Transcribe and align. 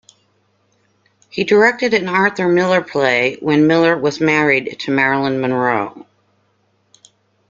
He 1.29 1.43
directed 1.43 1.93
an 1.93 2.07
Arthur 2.09 2.47
Miller 2.47 2.81
play 2.81 3.37
when 3.39 3.67
Miller 3.67 3.95
was 3.95 4.19
married 4.19 4.77
to 4.79 4.91
Marilyn 4.91 5.39
Monroe. 5.39 6.07